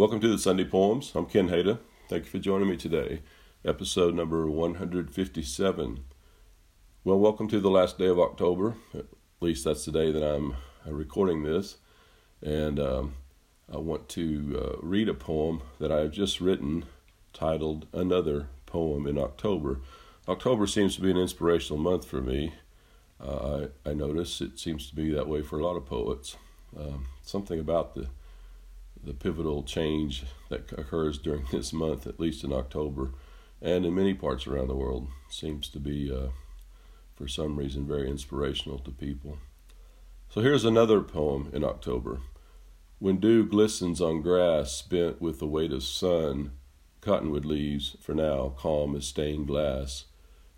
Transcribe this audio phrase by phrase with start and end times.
[0.00, 1.12] Welcome to the Sunday Poems.
[1.14, 1.78] I'm Ken Hada.
[2.08, 3.20] Thank you for joining me today.
[3.66, 6.04] Episode number 157.
[7.04, 8.76] Well, welcome to the last day of October.
[8.94, 9.04] At
[9.40, 10.52] least that's the day that I'm
[10.86, 11.76] uh, recording this.
[12.40, 13.16] And um,
[13.70, 16.86] I want to uh, read a poem that I have just written
[17.34, 19.80] titled Another Poem in October.
[20.26, 22.54] October seems to be an inspirational month for me.
[23.22, 26.38] Uh, I, I notice it seems to be that way for a lot of poets.
[26.74, 28.08] Um, something about the
[29.02, 33.12] the pivotal change that occurs during this month, at least in October,
[33.62, 36.28] and in many parts around the world, seems to be, uh,
[37.14, 39.38] for some reason, very inspirational to people.
[40.28, 42.20] So here's another poem in October.
[42.98, 46.52] When dew glistens on grass spent with the weight of sun,
[47.00, 50.04] cottonwood leaves, for now, calm as stained glass,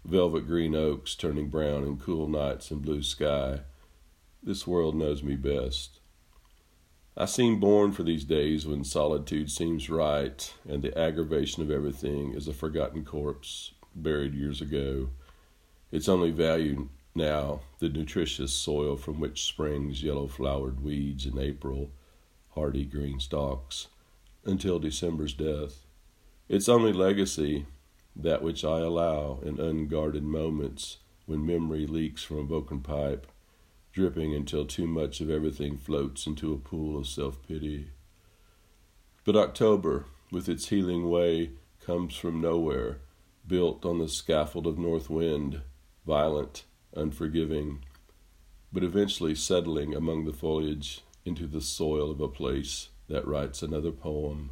[0.05, 3.61] velvet green oaks turning brown in cool nights and blue sky,
[4.43, 6.01] this world knows me best.
[7.15, 12.33] I seem born for these days when solitude seems right and the aggravation of everything
[12.33, 15.11] is a forgotten corpse buried years ago.
[15.91, 21.91] Its only value now the nutritious soil from which springs yellow flowered weeds in April,
[22.55, 23.89] hardy green stalks,
[24.47, 25.85] until December's death.
[26.49, 27.67] Its only legacy
[28.17, 33.27] that which I allow in unguarded moments when memory leaks from a broken pipe
[33.93, 37.91] dripping until too much of everything floats into a pool of self pity.
[39.25, 41.51] But October, with its healing way,
[41.85, 42.99] comes from nowhere,
[43.47, 45.61] built on the scaffold of north wind,
[46.07, 47.85] violent, unforgiving,
[48.73, 53.93] but eventually settling among the foliage into the soil of a place that writes another
[53.93, 54.51] poem,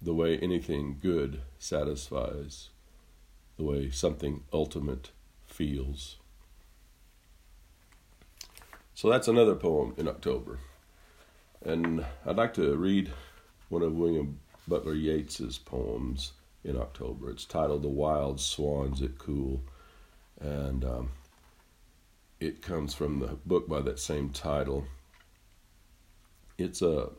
[0.00, 2.70] the way anything good satisfies,
[3.56, 5.10] the way something ultimate
[5.46, 6.16] feels.
[8.96, 10.58] So that's another poem in October.
[11.62, 13.12] And I'd like to read
[13.68, 16.32] one of William Butler Yeats's poems
[16.64, 17.28] in October.
[17.28, 19.60] It's titled The Wild Swans at Coole.
[20.40, 21.10] And um,
[22.40, 24.86] it comes from the book by that same title.
[26.56, 27.10] It's a,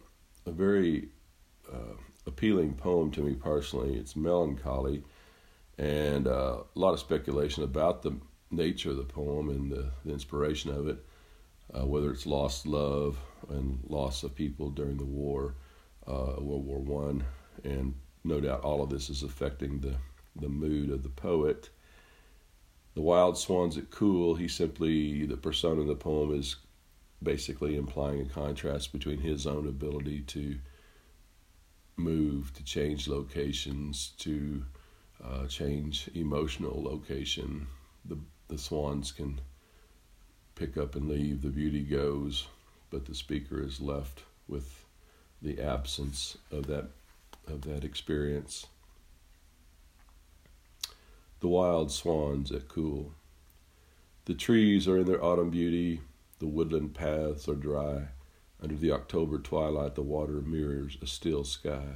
[0.47, 1.09] a very
[1.71, 1.93] uh,
[2.25, 3.99] appealing poem to me personally.
[3.99, 5.03] It's melancholy
[5.77, 8.13] and uh, a lot of speculation about the
[8.49, 11.05] nature of the poem and the, the inspiration of it
[11.77, 13.17] uh, whether it's lost love
[13.49, 15.55] and loss of people during the war,
[16.07, 17.23] uh, World War One,
[17.63, 17.93] and
[18.23, 19.95] no doubt all of this is affecting the
[20.35, 21.69] the mood of the poet.
[22.93, 26.55] The wild swans at Coole, he simply the persona of the poem is
[27.21, 30.57] basically implying a contrast between his own ability to
[31.95, 34.63] move, to change locations, to
[35.23, 37.67] uh, change emotional location.
[38.05, 38.17] The
[38.47, 39.41] the swans can
[40.57, 42.47] pick up and leave, the beauty goes,
[42.90, 44.84] but the speaker is left with
[45.41, 46.88] the absence of that
[47.47, 48.66] of that experience.
[51.40, 53.13] The wild swans at Coole.
[54.25, 56.01] The trees are in their autumn beauty,
[56.40, 58.07] the woodland paths are dry.
[58.62, 61.94] Under the October twilight, the water mirrors a still sky.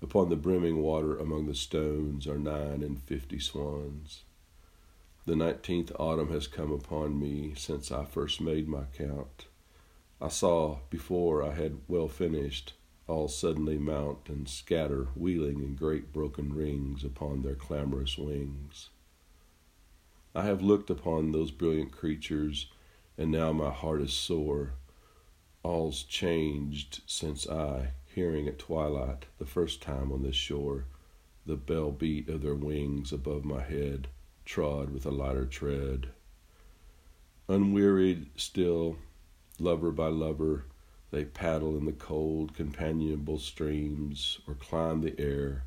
[0.00, 4.22] Upon the brimming water among the stones are nine and fifty swans.
[5.26, 9.46] The nineteenth autumn has come upon me since I first made my count.
[10.20, 12.74] I saw, before I had well finished,
[13.08, 18.90] all suddenly mount and scatter, wheeling in great broken rings upon their clamorous wings.
[20.32, 22.70] I have looked upon those brilliant creatures,
[23.18, 24.74] and now my heart is sore.
[25.64, 30.84] All's changed since I, hearing at twilight, the first time on this shore,
[31.44, 34.06] the bell beat of their wings above my head
[34.46, 36.08] trod with a lighter tread.
[37.48, 38.96] Unwearied still,
[39.58, 40.64] lover by lover,
[41.10, 45.64] they paddle in the cold, companionable streams or climb the air.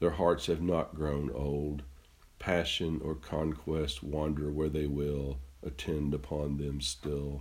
[0.00, 1.82] Their hearts have not grown old.
[2.38, 7.40] Passion or conquest wander where they will, attend upon them still.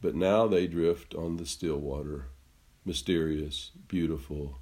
[0.00, 2.26] But now they drift on the still water,
[2.84, 4.58] mysterious, beautiful.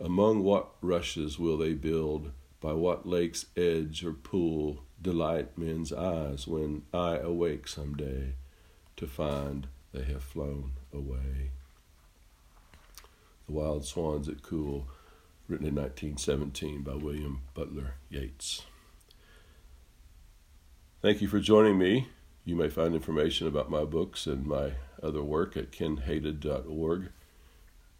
[0.00, 2.32] Among what rushes will they build?
[2.62, 8.34] By what lake's edge or pool delight men's eyes when I awake some day
[8.96, 11.50] to find they have flown away.
[13.46, 14.86] The Wild Swans at Coole,
[15.48, 18.62] written in 1917 by William Butler Yeats.
[21.02, 22.06] Thank you for joining me.
[22.44, 27.10] You may find information about my books and my other work at kenhada.org.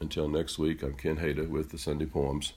[0.00, 2.53] Until next week, I'm Ken Hada with the Sunday Poems.